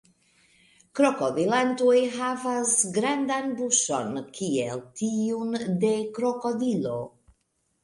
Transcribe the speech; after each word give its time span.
Krokodilantoj 0.99 1.97
havas 2.15 2.71
grandan 2.97 3.53
buŝon 3.61 4.19
kiel 4.41 4.83
tiun 5.05 5.55
de 5.87 5.95
krokodilo. 6.19 6.99